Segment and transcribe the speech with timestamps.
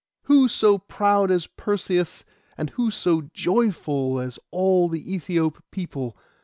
[0.23, 2.25] Who so proud as Perseus,
[2.57, 6.17] and who so joyful as all the Æthiop people?